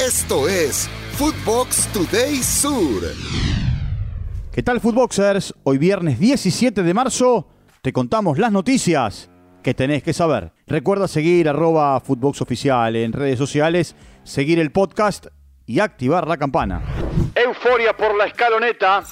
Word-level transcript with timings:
Esto 0.00 0.48
es 0.48 0.88
Footbox 1.12 1.86
Today 1.92 2.36
Sur. 2.36 3.02
¿Qué 4.50 4.62
tal, 4.62 4.80
Footboxers? 4.80 5.52
Hoy 5.62 5.76
viernes 5.76 6.18
17 6.18 6.82
de 6.82 6.94
marzo 6.94 7.46
te 7.82 7.92
contamos 7.92 8.38
las 8.38 8.50
noticias 8.50 9.28
que 9.62 9.74
tenés 9.74 10.02
que 10.02 10.14
saber. 10.14 10.52
Recuerda 10.66 11.06
seguir 11.06 11.50
arroba 11.50 12.00
Footbox 12.00 12.40
Oficial 12.40 12.96
en 12.96 13.12
redes 13.12 13.38
sociales, 13.38 13.94
seguir 14.24 14.58
el 14.58 14.72
podcast 14.72 15.26
y 15.66 15.80
activar 15.80 16.26
la 16.26 16.38
campana. 16.38 16.80
Euforia 17.34 17.94
por 17.94 18.16
la 18.16 18.24
escaloneta. 18.24 19.04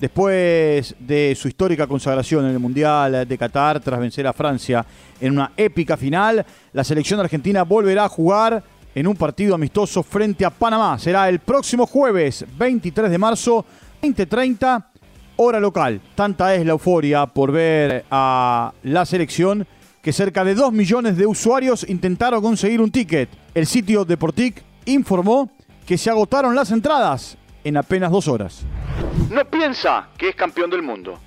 Después 0.00 0.94
de 1.00 1.34
su 1.34 1.48
histórica 1.48 1.88
consagración 1.88 2.44
en 2.44 2.52
el 2.52 2.60
Mundial 2.60 3.26
de 3.26 3.38
Qatar 3.38 3.80
tras 3.80 3.98
vencer 3.98 4.28
a 4.28 4.32
Francia 4.32 4.86
en 5.20 5.32
una 5.32 5.52
épica 5.56 5.96
final, 5.96 6.46
la 6.72 6.84
selección 6.84 7.18
argentina 7.18 7.64
volverá 7.64 8.04
a 8.04 8.08
jugar 8.08 8.62
en 8.94 9.06
un 9.06 9.16
partido 9.16 9.54
amistoso 9.54 10.02
frente 10.02 10.44
a 10.44 10.50
Panamá. 10.50 10.98
Será 10.98 11.28
el 11.28 11.40
próximo 11.40 11.86
jueves 11.86 12.44
23 12.56 13.10
de 13.10 13.18
marzo, 13.18 13.64
2030, 14.00 14.90
hora 15.36 15.60
local. 15.60 16.00
Tanta 16.14 16.54
es 16.54 16.64
la 16.64 16.72
euforia 16.72 17.26
por 17.26 17.50
ver 17.50 18.04
a 18.10 18.72
la 18.84 19.04
selección 19.04 19.66
que 20.00 20.12
cerca 20.12 20.44
de 20.44 20.54
2 20.54 20.72
millones 20.72 21.16
de 21.16 21.26
usuarios 21.26 21.84
intentaron 21.88 22.42
conseguir 22.42 22.80
un 22.80 22.90
ticket. 22.90 23.28
El 23.54 23.66
sitio 23.66 24.04
Deportic 24.04 24.62
informó 24.84 25.50
que 25.86 25.98
se 25.98 26.10
agotaron 26.10 26.54
las 26.54 26.70
entradas 26.70 27.36
en 27.64 27.76
apenas 27.76 28.10
dos 28.10 28.28
horas. 28.28 28.64
No 29.30 29.44
piensa 29.46 30.08
que 30.16 30.28
es 30.28 30.36
campeón 30.36 30.70
del 30.70 30.82
mundo. 30.82 31.18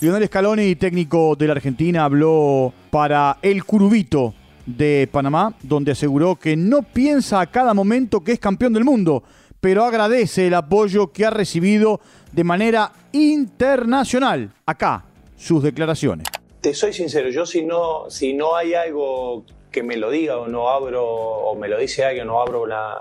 Lionel 0.00 0.26
Scaloni, 0.26 0.74
técnico 0.76 1.36
de 1.36 1.46
la 1.46 1.52
Argentina, 1.52 2.04
habló 2.04 2.72
para 2.90 3.38
El 3.42 3.64
Curubito 3.64 4.34
de 4.66 5.08
Panamá, 5.10 5.54
donde 5.62 5.92
aseguró 5.92 6.36
que 6.36 6.56
no 6.56 6.82
piensa 6.82 7.40
a 7.40 7.50
cada 7.50 7.74
momento 7.74 8.22
que 8.22 8.32
es 8.32 8.38
campeón 8.38 8.72
del 8.72 8.84
mundo, 8.84 9.22
pero 9.60 9.84
agradece 9.84 10.46
el 10.46 10.54
apoyo 10.54 11.12
que 11.12 11.24
ha 11.24 11.30
recibido 11.30 12.00
de 12.32 12.44
manera 12.44 12.92
internacional. 13.12 14.52
Acá, 14.66 15.04
sus 15.36 15.62
declaraciones. 15.62 16.26
Te 16.60 16.74
soy 16.74 16.92
sincero, 16.92 17.28
yo 17.30 17.44
si 17.44 17.62
no, 17.62 18.08
si 18.08 18.34
no 18.34 18.56
hay 18.56 18.74
algo 18.74 19.44
que 19.70 19.82
me 19.82 19.96
lo 19.96 20.10
diga 20.10 20.38
o 20.38 20.46
no 20.46 20.68
abro, 20.68 21.04
o 21.04 21.56
me 21.56 21.66
lo 21.66 21.78
dice 21.78 22.04
alguien, 22.04 22.26
no 22.26 22.40
abro 22.40 22.66
la 22.66 22.98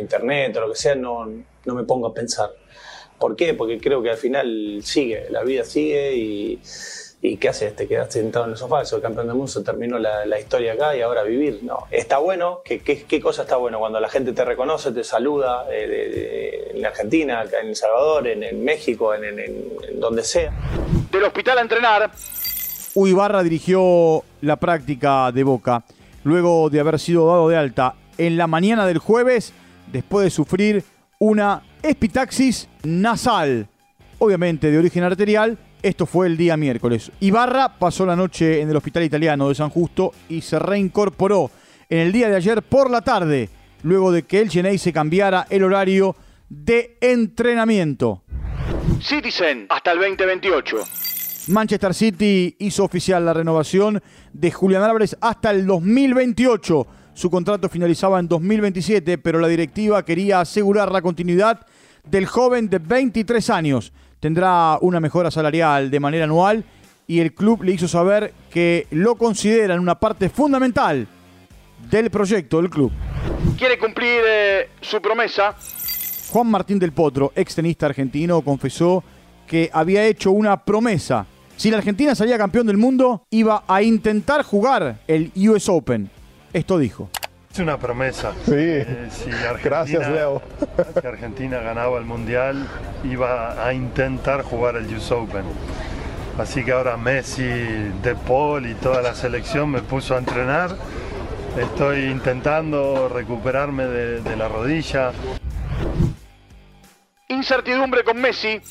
internet 0.00 0.56
o 0.56 0.60
lo 0.62 0.70
que 0.70 0.76
sea, 0.76 0.94
no, 0.94 1.26
no 1.64 1.74
me 1.74 1.84
pongo 1.84 2.08
a 2.08 2.14
pensar. 2.14 2.50
¿Por 3.18 3.36
qué? 3.36 3.54
Porque 3.54 3.78
creo 3.78 4.02
que 4.02 4.10
al 4.10 4.16
final 4.16 4.80
sigue, 4.82 5.26
la 5.30 5.44
vida 5.44 5.64
sigue 5.64 6.16
y 6.16 6.60
¿Y 7.24 7.36
qué 7.36 7.50
haces? 7.50 7.76
Te 7.76 7.86
quedaste 7.86 8.18
sentado 8.18 8.46
en 8.46 8.50
el 8.50 8.56
sofá, 8.56 8.84
soy 8.84 9.00
campeón 9.00 9.28
del 9.28 9.36
mundo, 9.36 9.62
terminó 9.62 9.96
la, 9.96 10.40
historia 10.40 10.72
acá 10.72 10.96
y 10.96 11.02
ahora 11.02 11.22
vivir. 11.22 11.60
No, 11.62 11.86
está 11.92 12.18
bueno. 12.18 12.62
¿Qué, 12.64 12.80
qué, 12.80 13.20
cosa 13.20 13.42
está 13.42 13.56
bueno? 13.56 13.78
Cuando 13.78 14.00
la 14.00 14.08
gente 14.08 14.32
te 14.32 14.44
reconoce, 14.44 14.90
te 14.90 15.04
saluda 15.04 15.66
eh, 15.70 16.72
en 16.74 16.84
Argentina, 16.84 17.44
en 17.62 17.68
El 17.68 17.76
Salvador, 17.76 18.26
en, 18.26 18.64
México, 18.64 19.14
en, 19.14 19.38
en, 19.38 20.00
donde 20.00 20.24
sea. 20.24 20.52
Del 21.12 21.22
hospital 21.22 21.58
a 21.58 21.60
entrenar. 21.60 22.10
Uy 22.94 23.12
Barra 23.12 23.44
dirigió 23.44 24.24
la 24.40 24.56
práctica 24.56 25.30
de 25.30 25.44
Boca 25.44 25.84
luego 26.24 26.70
de 26.70 26.80
haber 26.80 26.98
sido 26.98 27.28
dado 27.28 27.48
de 27.48 27.56
alta 27.56 27.94
en 28.18 28.36
la 28.36 28.48
mañana 28.48 28.84
del 28.84 28.98
jueves 28.98 29.52
después 29.92 30.24
de 30.24 30.30
sufrir 30.30 30.84
una 31.20 31.62
espitaxis 31.84 32.68
nasal, 32.82 33.68
obviamente 34.18 34.72
de 34.72 34.78
origen 34.78 35.04
arterial 35.04 35.56
esto 35.82 36.06
fue 36.06 36.26
el 36.26 36.36
día 36.36 36.56
miércoles. 36.56 37.10
Ibarra 37.20 37.78
pasó 37.78 38.06
la 38.06 38.16
noche 38.16 38.60
en 38.60 38.70
el 38.70 38.76
Hospital 38.76 39.02
Italiano 39.02 39.48
de 39.48 39.54
San 39.54 39.70
Justo 39.70 40.12
y 40.28 40.40
se 40.40 40.58
reincorporó 40.58 41.50
en 41.88 41.98
el 41.98 42.12
día 42.12 42.28
de 42.28 42.36
ayer 42.36 42.62
por 42.62 42.90
la 42.90 43.02
tarde, 43.02 43.50
luego 43.82 44.12
de 44.12 44.22
que 44.22 44.40
el 44.40 44.50
Genei 44.50 44.78
se 44.78 44.92
cambiara 44.92 45.46
el 45.50 45.64
horario 45.64 46.16
de 46.48 46.96
entrenamiento. 47.00 48.22
Citizen 49.00 49.66
hasta 49.68 49.92
el 49.92 49.98
2028. 49.98 50.76
Manchester 51.48 51.92
City 51.92 52.54
hizo 52.60 52.84
oficial 52.84 53.24
la 53.24 53.32
renovación 53.32 54.00
de 54.32 54.50
Julián 54.52 54.84
Álvarez 54.84 55.16
hasta 55.20 55.50
el 55.50 55.66
2028. 55.66 56.86
Su 57.14 57.30
contrato 57.30 57.68
finalizaba 57.68 58.20
en 58.20 58.28
2027, 58.28 59.18
pero 59.18 59.40
la 59.40 59.48
directiva 59.48 60.04
quería 60.04 60.40
asegurar 60.40 60.92
la 60.92 61.02
continuidad 61.02 61.66
del 62.08 62.26
joven 62.26 62.68
de 62.68 62.78
23 62.78 63.50
años 63.50 63.92
tendrá 64.22 64.78
una 64.80 65.00
mejora 65.00 65.32
salarial 65.32 65.90
de 65.90 65.98
manera 65.98 66.24
anual 66.24 66.64
y 67.08 67.18
el 67.18 67.34
club 67.34 67.64
le 67.64 67.72
hizo 67.72 67.88
saber 67.88 68.32
que 68.50 68.86
lo 68.92 69.16
consideran 69.16 69.80
una 69.80 69.98
parte 69.98 70.28
fundamental 70.28 71.08
del 71.90 72.08
proyecto 72.08 72.58
del 72.58 72.70
club. 72.70 72.92
¿Quiere 73.58 73.76
cumplir 73.80 74.20
eh, 74.24 74.70
su 74.80 75.02
promesa? 75.02 75.56
Juan 76.30 76.48
Martín 76.48 76.78
del 76.78 76.92
Potro, 76.92 77.32
ex 77.34 77.56
tenista 77.56 77.86
argentino, 77.86 78.42
confesó 78.42 79.02
que 79.44 79.68
había 79.72 80.04
hecho 80.06 80.30
una 80.30 80.64
promesa. 80.64 81.26
Si 81.56 81.72
la 81.72 81.78
Argentina 81.78 82.14
salía 82.14 82.38
campeón 82.38 82.68
del 82.68 82.76
mundo, 82.76 83.24
iba 83.28 83.64
a 83.66 83.82
intentar 83.82 84.44
jugar 84.44 85.00
el 85.08 85.32
US 85.48 85.68
Open. 85.68 86.08
Esto 86.52 86.78
dijo. 86.78 87.10
Es 87.52 87.58
una 87.58 87.76
promesa. 87.76 88.32
Sí. 88.46 88.54
Eh, 88.54 89.08
Gracias, 89.62 90.08
Leo. 90.08 90.40
Si 91.00 91.06
Argentina 91.06 91.58
ganaba 91.58 91.98
el 91.98 92.06
Mundial, 92.06 92.66
iba 93.04 93.62
a 93.62 93.74
intentar 93.74 94.42
jugar 94.42 94.76
el 94.76 94.86
US 94.94 95.12
Open. 95.12 95.44
Así 96.38 96.64
que 96.64 96.72
ahora 96.72 96.96
Messi, 96.96 97.42
De 97.42 98.16
Paul 98.26 98.66
y 98.66 98.74
toda 98.74 99.02
la 99.02 99.14
selección 99.14 99.70
me 99.70 99.82
puso 99.82 100.14
a 100.14 100.18
entrenar. 100.18 100.74
Estoy 101.58 102.04
intentando 102.04 103.10
recuperarme 103.10 103.84
de, 103.84 104.36
la 104.36 104.48
rodilla. 104.48 105.12
Incertidumbre 107.28 108.02
con 108.02 108.18
Messi. 108.18 108.62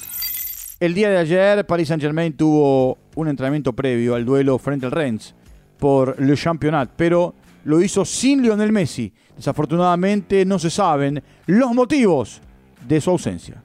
El 0.80 0.96
día 0.96 1.12
de 1.12 1.20
ayer, 1.20 1.68
Paris 1.68 1.90
Saint-Germain 1.90 2.36
tuvo 2.36 2.98
un 3.14 3.28
entrenamiento 3.28 3.74
previo 3.74 4.16
al 4.16 4.26
duelo 4.26 4.58
frente 4.58 4.88
al 4.88 4.92
Rennes 4.92 5.36
por 5.78 6.20
Le 6.20 6.36
Championnat, 6.36 6.90
pero 6.96 7.36
lo 7.64 7.82
hizo 7.82 8.06
sin 8.06 8.42
Lionel 8.42 8.72
Messi. 8.72 9.14
Desafortunadamente 9.36 10.46
no 10.46 10.60
se 10.60 10.70
saben 10.70 11.22
los 11.46 11.74
motivos 11.74 12.42
de 12.88 13.02
su 13.02 13.10
ausencia. 13.10 13.64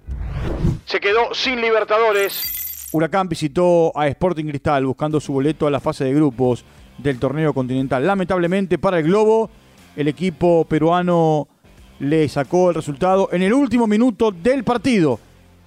Se 0.84 1.00
quedó 1.00 1.34
sin 1.34 1.60
Libertadores. 1.60 2.88
Huracán 2.92 3.28
visitó 3.28 3.92
a 3.98 4.06
Sporting 4.08 4.44
Cristal 4.46 4.86
buscando 4.86 5.20
su 5.20 5.32
boleto 5.32 5.66
a 5.66 5.70
la 5.70 5.80
fase 5.80 6.04
de 6.04 6.14
grupos 6.14 6.64
del 6.98 7.18
torneo 7.18 7.52
continental. 7.52 8.06
Lamentablemente 8.06 8.78
para 8.78 8.98
el 8.98 9.04
Globo, 9.04 9.50
el 9.96 10.08
equipo 10.08 10.64
peruano 10.64 11.48
le 11.98 12.28
sacó 12.28 12.68
el 12.70 12.74
resultado 12.74 13.28
en 13.32 13.42
el 13.42 13.52
último 13.52 13.86
minuto 13.86 14.30
del 14.30 14.64
partido. 14.64 15.18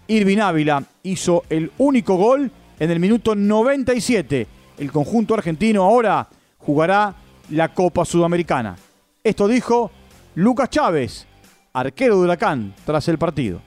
Irvin 0.07 0.41
Ávila 0.41 0.83
hizo 1.03 1.43
el 1.49 1.71
único 1.77 2.15
gol 2.15 2.51
en 2.79 2.91
el 2.91 2.99
minuto 2.99 3.35
97. 3.35 4.47
El 4.77 4.91
conjunto 4.91 5.33
argentino 5.33 5.83
ahora 5.83 6.27
jugará 6.57 7.13
la 7.51 7.69
Copa 7.69 8.05
Sudamericana. 8.05 8.75
Esto 9.23 9.47
dijo 9.47 9.91
Lucas 10.35 10.69
Chávez, 10.69 11.27
arquero 11.73 12.17
de 12.17 12.23
Huracán, 12.23 12.73
tras 12.85 13.07
el 13.07 13.17
partido. 13.17 13.61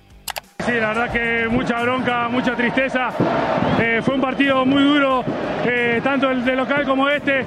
Sí, 0.65 0.73
la 0.73 0.89
verdad 0.89 1.11
que 1.11 1.49
mucha 1.49 1.83
bronca, 1.83 2.29
mucha 2.29 2.55
tristeza. 2.55 3.11
Eh, 3.81 4.01
fue 4.03 4.15
un 4.15 4.21
partido 4.21 4.65
muy 4.65 4.83
duro, 4.83 5.25
eh, 5.67 6.01
tanto 6.05 6.31
el 6.31 6.45
de 6.45 6.55
local 6.55 6.85
como 6.85 7.09
este. 7.09 7.45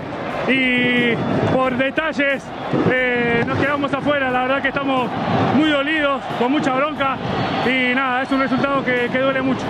Y 0.48 1.16
por 1.54 1.76
detalles 1.78 2.44
eh, 2.92 3.44
nos 3.48 3.58
quedamos 3.58 3.94
afuera. 3.94 4.30
La 4.30 4.42
verdad 4.42 4.62
que 4.62 4.68
estamos 4.68 5.10
muy 5.56 5.70
dolidos, 5.70 6.22
con 6.38 6.52
mucha 6.52 6.74
bronca. 6.74 7.18
Y 7.66 7.96
nada, 7.96 8.24
es 8.24 8.32
un 8.32 8.42
resultado 8.42 8.84
que, 8.84 9.10
que 9.10 9.20
duele 9.20 9.42
mucho. 9.42 9.66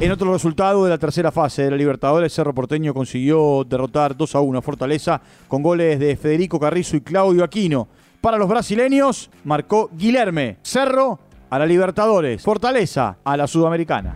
En 0.00 0.10
otro 0.10 0.32
resultado 0.32 0.82
de 0.84 0.88
la 0.88 0.96
tercera 0.96 1.30
fase 1.30 1.64
de 1.64 1.70
la 1.70 1.76
Libertadores, 1.76 2.32
Cerro 2.32 2.54
Porteño 2.54 2.94
consiguió 2.94 3.64
derrotar 3.64 4.16
2 4.16 4.34
a 4.34 4.40
1 4.40 4.58
a 4.58 4.62
Fortaleza 4.62 5.20
con 5.46 5.62
goles 5.62 6.00
de 6.00 6.16
Federico 6.16 6.58
Carrizo 6.58 6.96
y 6.96 7.02
Claudio 7.02 7.44
Aquino. 7.44 7.86
Para 8.22 8.38
los 8.38 8.48
brasileños, 8.48 9.30
marcó 9.44 9.90
Guilherme. 9.92 10.56
Cerro 10.62 11.18
a 11.50 11.58
la 11.58 11.66
Libertadores, 11.66 12.40
Fortaleza 12.40 13.18
a 13.22 13.36
la 13.36 13.46
Sudamericana. 13.46 14.14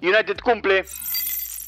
United 0.00 0.38
cumple. 0.42 0.86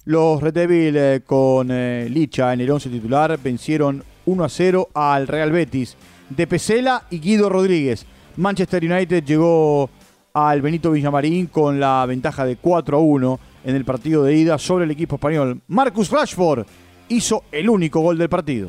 Los 0.07 0.41
Red 0.41 0.55
Devil 0.55 0.97
eh, 0.97 1.21
con 1.27 1.69
eh, 1.71 2.09
Licha 2.09 2.55
en 2.55 2.63
el 2.63 2.71
11 2.71 2.89
titular 2.89 3.39
vencieron 3.39 4.03
1 4.25 4.45
a 4.45 4.49
0 4.49 4.89
al 4.95 5.29
Real 5.29 5.53
Betis 5.53 5.95
de 6.31 6.47
Pesela 6.47 7.03
y 7.11 7.21
Guido 7.21 7.51
Rodríguez. 7.51 8.07
Manchester 8.37 8.83
United 8.83 9.25
llegó 9.25 9.91
al 10.37 10.61
Benito 10.61 10.91
Villamarín 10.91 11.47
con 11.47 11.81
la 11.81 12.05
ventaja 12.05 12.45
de 12.45 12.57
4 12.57 12.99
a 12.99 13.01
1 13.01 13.41
en 13.65 13.75
el 13.75 13.87
partido 13.87 14.23
de 14.23 14.37
ida 14.37 14.59
sobre 14.59 14.85
el 14.85 14.91
equipo 14.91 15.17
español. 15.17 15.63
Marcus 15.67 16.11
Rashford 16.11 16.67
hizo 17.09 17.45
el 17.51 17.71
único 17.71 18.01
gol 18.01 18.19
del 18.19 18.29
partido. 18.29 18.69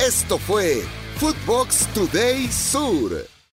Esto 0.00 0.38
fue 0.38 0.82
Footbox 1.18 1.88
Today 1.88 2.46
Sur. 2.46 3.35